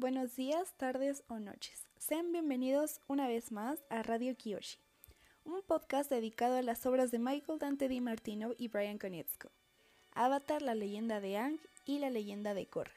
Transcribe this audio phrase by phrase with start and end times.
[0.00, 1.86] buenos días, tardes o noches.
[1.98, 4.78] Sean bienvenidos una vez más a Radio Kiyoshi,
[5.44, 9.50] un podcast dedicado a las obras de Michael Dante Di Martino y Brian Konietzko.
[10.14, 12.94] Avatar, la leyenda de Ang y la leyenda de Korra.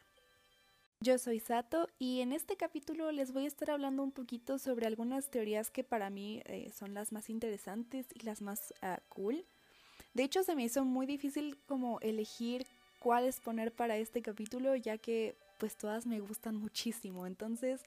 [1.02, 4.88] Yo soy Sato y en este capítulo les voy a estar hablando un poquito sobre
[4.88, 9.45] algunas teorías que para mí eh, son las más interesantes y las más uh, cool.
[10.13, 12.65] De hecho, se me hizo muy difícil como elegir
[12.99, 17.25] cuáles poner para este capítulo, ya que pues todas me gustan muchísimo.
[17.25, 17.80] Entonces,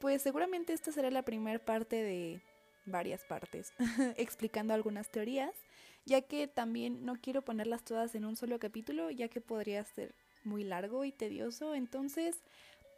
[0.00, 2.42] pues seguramente esta será la primera parte de
[2.84, 3.72] varias partes,
[4.16, 5.54] explicando algunas teorías,
[6.04, 10.16] ya que también no quiero ponerlas todas en un solo capítulo, ya que podría ser
[10.42, 11.76] muy largo y tedioso.
[11.76, 12.40] Entonces,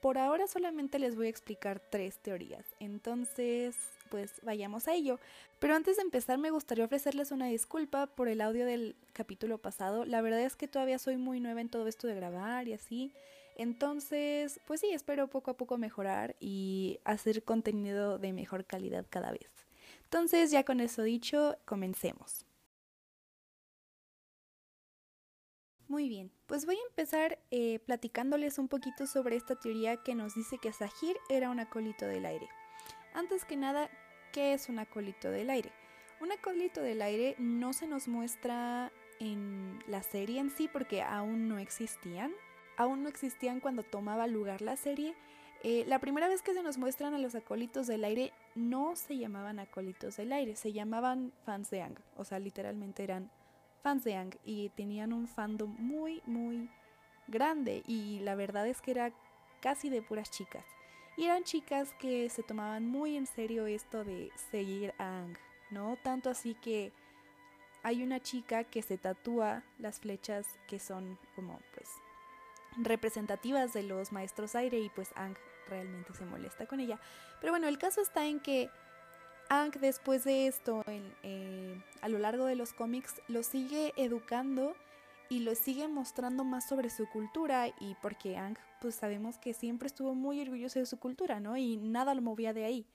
[0.01, 2.65] por ahora solamente les voy a explicar tres teorías.
[2.81, 3.77] Entonces,
[4.09, 5.21] pues vayamos a ello.
[5.59, 10.07] Pero antes de empezar me gustaría ofrecerles una disculpa por el audio del capítulo pasado.
[10.07, 13.13] La verdad es que todavía soy muy nueva en todo esto de grabar y así.
[13.57, 19.31] Entonces, pues sí, espero poco a poco mejorar y hacer contenido de mejor calidad cada
[19.31, 19.51] vez.
[20.05, 22.47] Entonces, ya con eso dicho, comencemos.
[25.87, 30.35] Muy bien, pues voy a empezar eh, platicándoles un poquito sobre esta teoría que nos
[30.35, 32.49] dice que Sahir era un acólito del aire.
[33.13, 33.91] Antes que nada,
[34.33, 35.71] ¿qué es un acólito del aire?
[36.21, 41.49] Un acólito del aire no se nos muestra en la serie en sí porque aún
[41.49, 42.33] no existían,
[42.77, 45.15] aún no existían cuando tomaba lugar la serie.
[45.63, 49.17] Eh, la primera vez que se nos muestran a los acólitos del aire no se
[49.17, 53.31] llamaban acólitos del aire, se llamaban fans de Ang, o sea, literalmente eran
[53.83, 56.69] fans de Ang y tenían un fandom muy, muy
[57.29, 59.13] grande y la verdad es que era
[59.61, 60.67] casi de puras chicas.
[61.17, 65.39] Y eran chicas que se tomaban muy en serio esto de seguir a Ang,
[65.71, 65.97] ¿no?
[66.03, 66.93] Tanto así que
[67.83, 71.89] hay una chica que se tatúa las flechas que son como pues
[72.77, 75.37] representativas de los maestros aire y pues Ang
[75.69, 76.99] realmente se molesta con ella.
[77.41, 78.71] Pero bueno, el caso está en que
[79.49, 84.75] Ang después de esto, eh, a lo largo de los cómics, lo sigue educando
[85.29, 89.87] y lo sigue mostrando más sobre su cultura y porque Ang pues sabemos que siempre
[89.87, 91.57] estuvo muy orgulloso de su cultura, ¿no?
[91.57, 92.87] Y nada lo movía de ahí.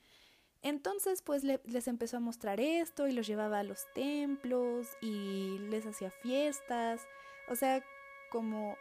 [0.62, 5.86] Entonces pues les empezó a mostrar esto y los llevaba a los templos y les
[5.86, 7.02] hacía fiestas,
[7.48, 7.82] o sea,
[8.30, 8.76] como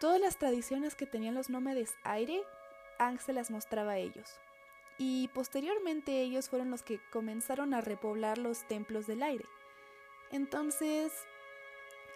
[0.00, 2.42] Todas las tradiciones que tenían los nómades aire,
[2.98, 4.40] Ang se las mostraba a ellos.
[4.96, 9.44] Y posteriormente ellos fueron los que comenzaron a repoblar los templos del aire.
[10.32, 11.12] Entonces,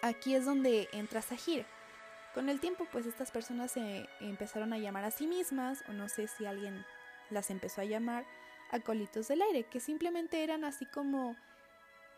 [0.00, 1.66] aquí es donde entra Sahir.
[2.32, 6.08] Con el tiempo, pues estas personas se empezaron a llamar a sí mismas, o no
[6.08, 6.86] sé si alguien
[7.28, 8.24] las empezó a llamar,
[8.70, 11.36] acólitos del aire, que simplemente eran así como,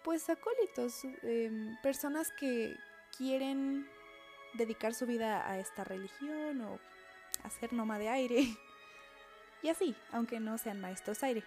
[0.04, 2.76] pues acólitos, em, personas que
[3.16, 3.88] quieren
[4.54, 6.78] dedicar su vida a esta religión o
[7.44, 8.46] hacer nómada de aire.
[9.62, 11.42] Y así, aunque no sean maestros aire.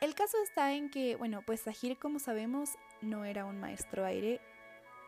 [0.00, 2.70] El caso está en que, bueno, pues Sahir, como sabemos,
[3.00, 4.40] no era un maestro aire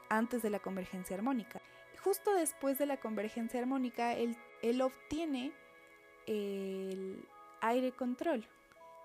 [0.09, 1.61] antes de la convergencia armónica.
[2.03, 5.53] Justo después de la convergencia armónica, él, él obtiene
[6.27, 7.27] el
[7.61, 8.47] aire control.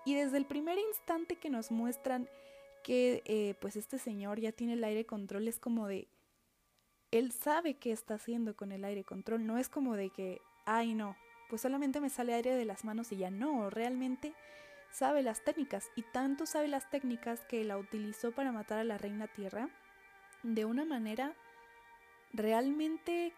[0.04, 2.28] Y desde el primer instante que nos muestran
[2.82, 6.08] que eh, pues este señor ya tiene el aire control, es como de,
[7.10, 9.46] él sabe qué está haciendo con el aire control.
[9.46, 11.16] No es como de que, ay no,
[11.48, 14.34] pues solamente me sale aire de las manos y ya no, realmente
[14.92, 18.98] sabe las técnicas y tanto sabe las técnicas que la utilizó para matar a la
[18.98, 19.68] reina tierra
[20.42, 21.34] de una manera
[22.32, 23.32] realmente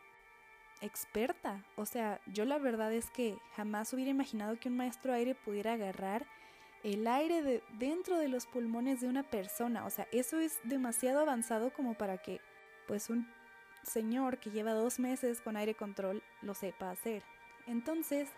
[0.80, 1.64] experta.
[1.76, 5.74] O sea, yo la verdad es que jamás hubiera imaginado que un maestro aire pudiera
[5.74, 6.26] agarrar
[6.82, 9.86] el aire de dentro de los pulmones de una persona.
[9.86, 12.40] O sea, eso es demasiado avanzado como para que
[12.88, 13.28] pues un
[13.82, 17.22] señor que lleva dos meses con aire control lo sepa hacer.
[17.66, 18.28] Entonces,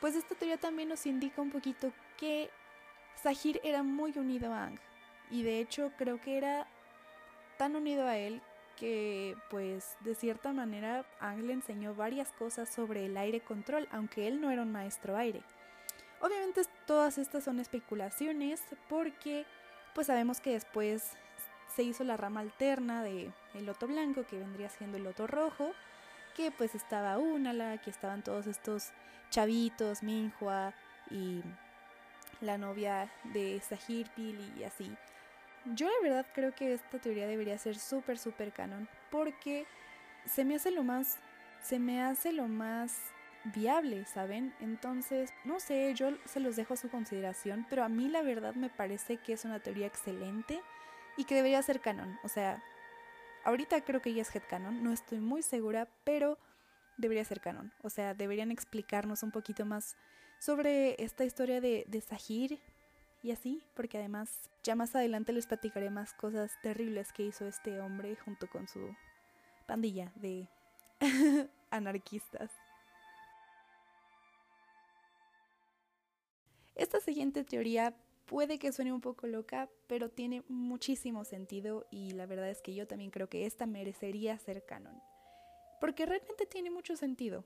[0.00, 2.50] pues esta teoría también nos indica un poquito que
[3.22, 4.78] Sahir era muy unido a Ang.
[5.30, 6.66] Y de hecho creo que era
[7.56, 8.42] tan unido a él
[8.76, 14.26] que pues de cierta manera Ang le enseñó varias cosas sobre el aire control, aunque
[14.26, 15.42] él no era un maestro aire.
[16.20, 19.46] Obviamente todas estas son especulaciones porque
[19.94, 21.12] pues sabemos que después
[21.74, 25.72] se hizo la rama alterna de el loto blanco que vendría siendo el loto rojo
[26.36, 28.90] que pues estaba Unala, que estaban todos estos
[29.30, 30.74] chavitos, Minhua
[31.10, 31.42] y
[32.40, 34.90] la novia de Sahir Pili y así.
[35.74, 39.66] Yo la verdad creo que esta teoría debería ser súper súper canon porque
[40.26, 41.18] se me hace lo más
[41.62, 42.98] se me hace lo más
[43.44, 44.54] viable, ¿saben?
[44.60, 48.54] Entonces, no sé, yo se los dejo a su consideración, pero a mí la verdad
[48.54, 50.60] me parece que es una teoría excelente
[51.16, 52.18] y que debería ser canon.
[52.22, 52.62] O sea,
[53.44, 56.38] ahorita creo que ya es headcanon, no estoy muy segura, pero
[56.96, 57.72] debería ser canon.
[57.82, 59.96] O sea, deberían explicarnos un poquito más
[60.38, 62.60] sobre esta historia de, de Sahir
[63.22, 67.80] y así, porque además ya más adelante les platicaré más cosas terribles que hizo este
[67.80, 68.94] hombre junto con su
[69.66, 70.48] pandilla de
[71.70, 72.50] anarquistas.
[76.74, 77.94] Esta siguiente teoría
[78.26, 82.74] puede que suene un poco loca, pero tiene muchísimo sentido y la verdad es que
[82.74, 85.00] yo también creo que esta merecería ser canon.
[85.80, 87.44] Porque realmente tiene mucho sentido.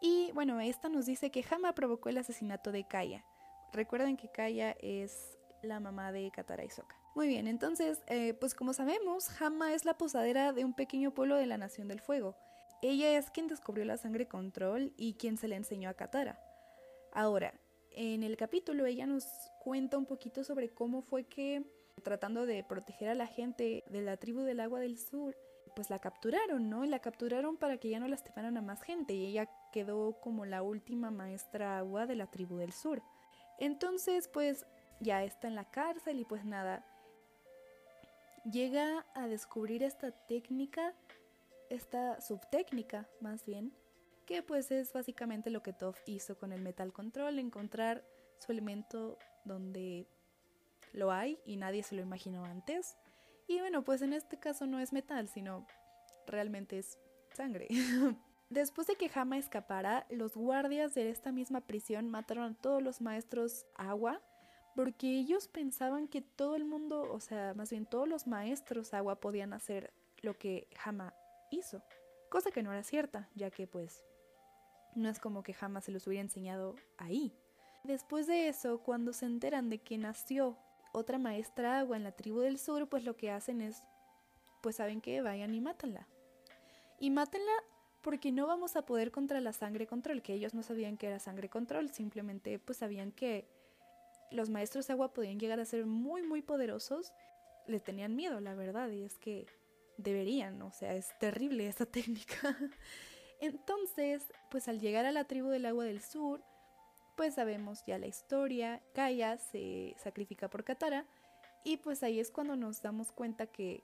[0.00, 3.24] Y bueno, esta nos dice que Hama provocó el asesinato de Kaya.
[3.72, 6.96] Recuerden que Kaya es la mamá de Katara y Sokka.
[7.14, 11.36] Muy bien, entonces, eh, pues como sabemos, Hama es la posadera de un pequeño pueblo
[11.36, 12.36] de la Nación del Fuego.
[12.80, 16.40] Ella es quien descubrió la sangre control y quien se le enseñó a Katara.
[17.12, 17.54] Ahora,
[18.00, 19.26] en el capítulo ella nos
[19.58, 21.64] cuenta un poquito sobre cómo fue que,
[22.04, 25.36] tratando de proteger a la gente de la tribu del agua del sur,
[25.74, 26.84] pues la capturaron, ¿no?
[26.84, 30.46] Y la capturaron para que ya no lastimaran a más gente y ella quedó como
[30.46, 33.02] la última maestra agua de la tribu del sur.
[33.58, 34.64] Entonces, pues
[35.00, 36.84] ya está en la cárcel y pues nada,
[38.48, 40.94] llega a descubrir esta técnica,
[41.68, 43.72] esta subtécnica más bien,
[44.28, 48.04] que pues es básicamente lo que Toph hizo con el Metal Control, encontrar
[48.36, 50.06] su elemento donde
[50.92, 52.98] lo hay y nadie se lo imaginó antes.
[53.46, 55.66] Y bueno, pues en este caso no es metal, sino
[56.26, 56.98] realmente es
[57.32, 57.68] sangre.
[58.50, 63.00] Después de que Hama escapara, los guardias de esta misma prisión mataron a todos los
[63.00, 64.20] maestros agua
[64.76, 69.20] porque ellos pensaban que todo el mundo, o sea, más bien todos los maestros agua
[69.20, 69.90] podían hacer
[70.20, 71.14] lo que Hama
[71.50, 71.82] hizo,
[72.28, 74.04] cosa que no era cierta, ya que pues
[74.94, 77.32] no es como que Hama se los hubiera enseñado ahí.
[77.84, 80.56] Después de eso, cuando se enteran de que nació
[80.92, 83.82] otra maestra agua en la tribu del sur, pues lo que hacen es,
[84.62, 86.06] pues saben que vayan y mátenla.
[86.98, 87.52] Y mátenla
[88.02, 91.18] porque no vamos a poder contra la sangre control, que ellos no sabían que era
[91.18, 93.48] sangre control, simplemente pues sabían que
[94.30, 97.12] los maestros agua podían llegar a ser muy, muy poderosos,
[97.66, 99.46] le tenían miedo, la verdad, y es que
[99.96, 102.56] deberían, o sea, es terrible esa técnica.
[103.40, 106.42] Entonces, pues al llegar a la tribu del agua del sur,
[107.16, 111.04] pues sabemos ya la historia, Kaya se sacrifica por Katara,
[111.64, 113.82] y pues ahí es cuando nos damos cuenta que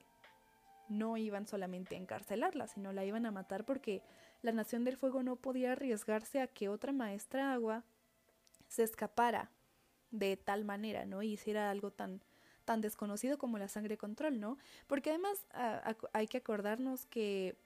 [0.87, 4.01] no iban solamente a encarcelarla, sino la iban a matar porque
[4.41, 7.83] la Nación del Fuego no podía arriesgarse a que otra maestra agua
[8.67, 9.51] se escapara
[10.11, 11.23] de tal manera, ¿no?
[11.23, 12.21] Y hiciera algo tan,
[12.63, 14.57] tan desconocido como la sangre control, ¿no?
[14.87, 15.45] Porque además
[16.13, 17.57] hay que acordarnos que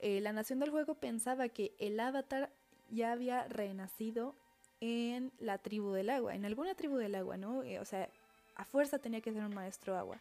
[0.00, 2.50] eh, la Nación del Juego pensaba que el avatar
[2.90, 4.34] ya había renacido
[4.80, 7.62] en la tribu del agua, en alguna tribu del agua, ¿no?
[7.62, 8.08] Eh, o sea,
[8.54, 10.20] a fuerza tenía que ser un maestro agua.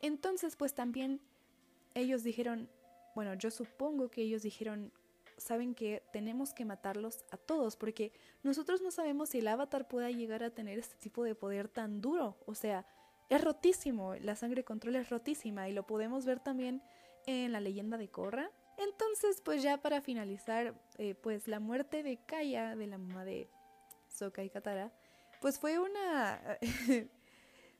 [0.00, 1.20] Entonces, pues también
[1.94, 2.68] ellos dijeron,
[3.14, 4.92] bueno, yo supongo que ellos dijeron,
[5.36, 10.10] saben que tenemos que matarlos a todos, porque nosotros no sabemos si el avatar pueda
[10.10, 12.36] llegar a tener este tipo de poder tan duro.
[12.46, 12.86] O sea,
[13.28, 16.82] es rotísimo, la sangre control es rotísima y lo podemos ver también
[17.26, 18.50] en la leyenda de Korra.
[18.82, 23.48] Entonces, pues ya para finalizar, eh, pues la muerte de Kaya, de la mamá de
[24.08, 24.92] Sokka y Katara,
[25.40, 26.58] pues fue una...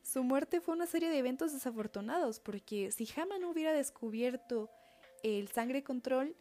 [0.02, 4.68] Su muerte fue una serie de eventos desafortunados, porque si Hama no hubiera descubierto
[5.22, 6.34] el sangre control,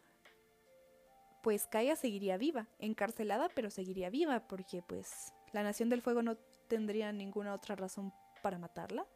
[1.42, 6.36] pues Kaya seguiría viva, encarcelada, pero seguiría viva, porque pues la Nación del Fuego no
[6.68, 9.06] tendría ninguna otra razón para matarla.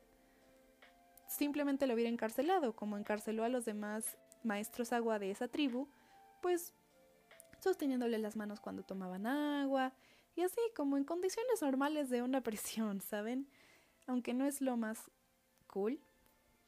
[1.29, 5.89] Simplemente lo hubiera encarcelado, como encarceló a los demás maestros agua de esa tribu,
[6.43, 6.73] pues
[7.61, 9.93] sosteniéndole las manos cuando tomaban agua,
[10.37, 13.49] y así como en condiciones normales de una prisión, ¿saben?
[14.07, 15.11] Aunque no es lo más
[15.67, 15.99] cool,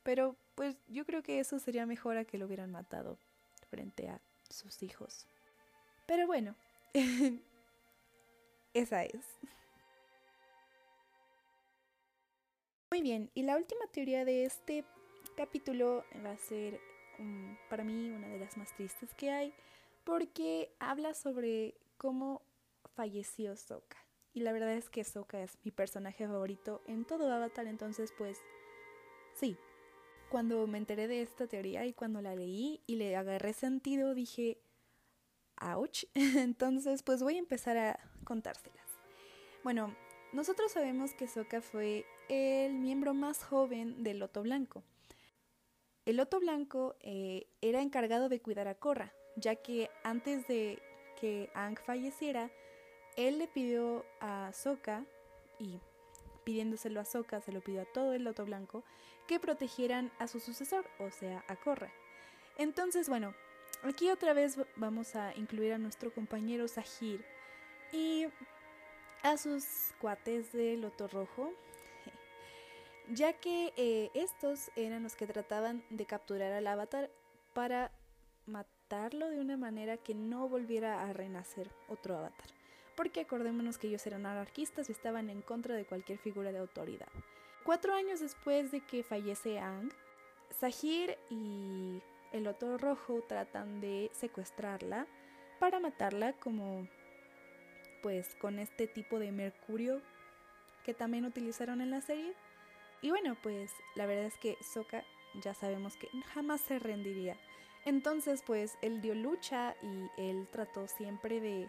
[0.03, 3.19] pero pues yo creo que eso sería mejor a que lo hubieran matado
[3.71, 4.21] frente a
[4.51, 5.27] sus hijos.
[6.07, 6.57] Pero bueno,
[8.75, 9.25] esa es.
[12.91, 14.85] Muy bien, y la última teoría de este
[15.37, 16.81] capítulo va a ser
[17.69, 19.53] para mí una de las más tristes que hay,
[20.05, 22.43] porque habla sobre cómo
[22.95, 23.99] falleció Sokka.
[24.35, 28.39] Y la verdad es que Sokka es mi personaje favorito en todo Avatar, entonces pues
[29.35, 29.57] sí.
[30.31, 34.61] Cuando me enteré de esta teoría y cuando la leí y le agarré sentido, dije,
[35.61, 36.05] ouch.
[36.15, 38.87] Entonces, pues voy a empezar a contárselas.
[39.65, 39.95] Bueno,
[40.33, 44.83] nosotros sabemos que Sokka fue el miembro más joven del Loto Blanco.
[46.09, 50.79] El Loto Blanco eh, era encargado de cuidar a Korra, ya que antes de
[51.21, 52.51] que Aang falleciera,
[53.19, 55.05] él le pidió a Sokka,
[55.59, 55.79] y
[56.45, 58.85] pidiéndoselo a Sokka, se lo pidió a todo el Loto Blanco,
[59.27, 61.93] que protegieran a su sucesor, o sea, a Korra.
[62.57, 63.35] Entonces, bueno,
[63.83, 67.23] aquí otra vez vamos a incluir a nuestro compañero Sahir
[67.93, 68.29] y
[69.23, 71.53] a sus cuates de Loto Rojo,
[73.11, 77.11] ya que eh, estos eran los que trataban de capturar al avatar
[77.55, 77.91] para
[78.47, 82.49] matarlo de una manera que no volviera a renacer otro avatar.
[82.97, 87.09] Porque acordémonos que ellos eran anarquistas y estaban en contra de cualquier figura de autoridad.
[87.65, 89.93] Cuatro años después de que fallece Ang,
[90.59, 95.07] Sahir y el Loto Rojo tratan de secuestrarla
[95.59, 96.89] para matarla como
[98.03, 100.01] pues con este tipo de mercurio
[100.85, 102.35] que también utilizaron en la serie.
[103.03, 107.37] Y bueno, pues la verdad es que Sokka ya sabemos que jamás se rendiría.
[107.85, 111.69] Entonces, pues él dio lucha y él trató siempre de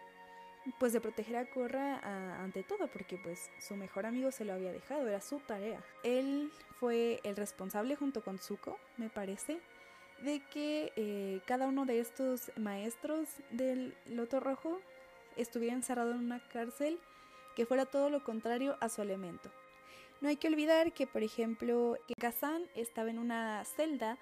[0.77, 2.00] pues de proteger a Korra
[2.43, 5.81] ante todo, porque pues su mejor amigo se lo había dejado, era su tarea.
[6.03, 9.59] Él fue el responsable junto con Zuko, me parece,
[10.21, 14.79] de que eh, cada uno de estos maestros del Loto Rojo
[15.38, 17.00] estuviera encerrado en una cárcel
[17.55, 19.50] que fuera todo lo contrario a su elemento.
[20.21, 24.17] No hay que olvidar que, por ejemplo, que Kazan estaba en una celda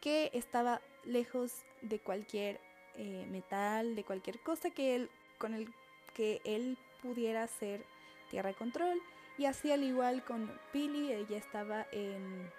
[0.00, 2.60] que estaba lejos de cualquier
[2.96, 5.72] eh, metal, de cualquier cosa que él, con el
[6.14, 7.84] que él pudiera hacer
[8.30, 9.00] tierra control.
[9.36, 12.50] Y así al igual con Pili, ella estaba en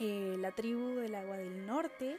[0.00, 2.18] eh, la tribu del agua del norte,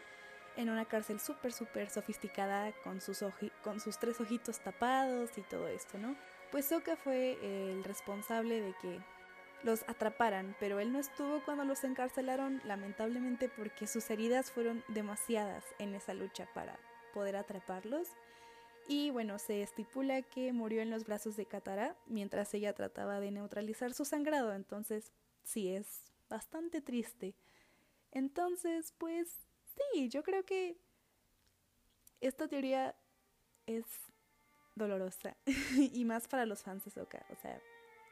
[0.55, 3.25] en una cárcel súper, súper sofisticada con sus,
[3.61, 6.15] con sus tres ojitos tapados y todo esto, ¿no?
[6.51, 8.99] Pues Soka fue el responsable de que
[9.65, 15.65] los atraparan, pero él no estuvo cuando los encarcelaron, lamentablemente porque sus heridas fueron demasiadas
[15.79, 16.77] en esa lucha para
[17.15, 18.07] poder atraparlos.
[18.87, 23.31] Y bueno, se estipula que murió en los brazos de Katara mientras ella trataba de
[23.31, 25.11] neutralizar su sangrado, entonces
[25.43, 27.33] sí es bastante triste.
[28.11, 29.35] Entonces, pues
[29.93, 30.77] sí, yo creo que
[32.21, 32.95] esta teoría
[33.65, 33.83] es
[34.75, 35.35] dolorosa
[35.75, 37.25] y más para los fans de Soka.
[37.31, 37.59] O sea,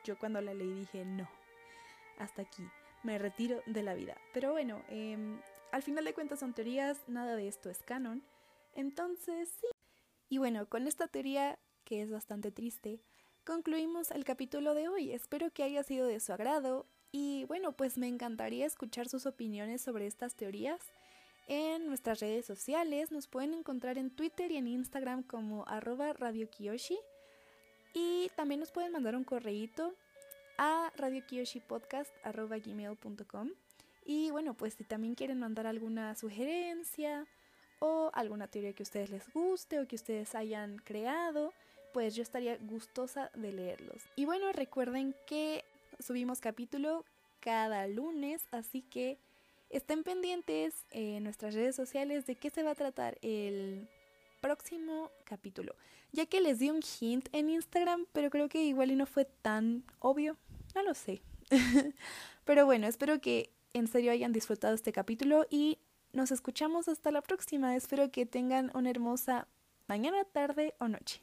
[0.03, 1.29] yo cuando la leí dije, no,
[2.17, 2.63] hasta aquí,
[3.03, 4.15] me retiro de la vida.
[4.33, 5.39] Pero bueno, em,
[5.71, 8.23] al final de cuentas son teorías, nada de esto es canon.
[8.75, 9.67] Entonces, sí.
[10.29, 13.01] Y bueno, con esta teoría, que es bastante triste,
[13.45, 15.11] concluimos el capítulo de hoy.
[15.11, 19.81] Espero que haya sido de su agrado y bueno, pues me encantaría escuchar sus opiniones
[19.81, 20.79] sobre estas teorías
[21.47, 23.11] en nuestras redes sociales.
[23.11, 26.97] Nos pueden encontrar en Twitter y en Instagram como arroba Radio Kiyoshi.
[27.93, 29.93] Y también nos pueden mandar un correíto
[30.57, 33.49] a radiokyoshipodcast.gmail.com
[34.05, 37.25] Y bueno, pues si también quieren mandar alguna sugerencia
[37.79, 41.53] o alguna teoría que a ustedes les guste o que ustedes hayan creado,
[41.93, 44.03] pues yo estaría gustosa de leerlos.
[44.15, 45.63] Y bueno, recuerden que
[45.99, 47.05] subimos capítulo
[47.39, 49.19] cada lunes, así que
[49.73, 53.89] Estén pendientes en nuestras redes sociales de qué se va a tratar el
[54.43, 55.73] próximo capítulo,
[56.11, 59.23] ya que les di un hint en Instagram, pero creo que igual y no fue
[59.23, 60.35] tan obvio,
[60.75, 61.21] no lo sé.
[62.43, 65.79] pero bueno, espero que en serio hayan disfrutado este capítulo y
[66.11, 67.77] nos escuchamos hasta la próxima.
[67.77, 69.47] Espero que tengan una hermosa
[69.87, 71.21] mañana, tarde o noche.